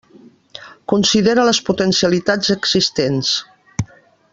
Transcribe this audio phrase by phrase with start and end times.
[0.93, 3.33] Considera les potencialitats existents.